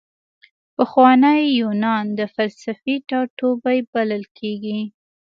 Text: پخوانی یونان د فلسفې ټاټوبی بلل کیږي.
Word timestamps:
پخوانی 0.75 1.39
یونان 1.61 2.05
د 2.19 2.21
فلسفې 2.35 2.95
ټاټوبی 3.09 3.79
بلل 3.93 4.23
کیږي. 4.37 4.79